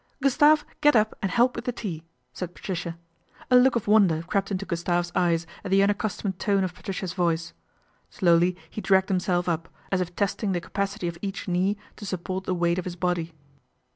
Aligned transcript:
"Gustave, 0.23 0.63
get 0.81 0.95
up 0.95 1.15
and 1.21 1.29
help 1.29 1.55
with 1.55 1.65
the 1.65 1.71
tea," 1.71 2.01
said 2.33 2.55
Patricia. 2.55 2.97
A 3.51 3.55
look 3.55 3.75
of 3.75 3.85
wonder 3.87 4.23
crept 4.23 4.49
into 4.49 4.65
Gustave's 4.65 5.11
eyes 5.13 5.45
at 5.63 5.69
the 5.69 5.83
unaccustomed 5.83 6.39
tone 6.39 6.63
of 6.63 6.73
Patricia's 6.73 7.13
voice. 7.13 7.53
Slowly 8.09 8.57
he 8.67 8.81
dragged 8.81 9.09
himself 9.09 9.47
up, 9.47 9.69
as 9.91 10.01
if 10.01 10.15
testing 10.15 10.53
the 10.53 10.59
capacity 10.59 11.07
of 11.07 11.19
each 11.21 11.47
knee 11.47 11.77
to 11.97 12.05
support 12.07 12.45
the 12.45 12.55
weight 12.55 12.79
of 12.79 12.85
his 12.85 12.95
body. 12.95 13.35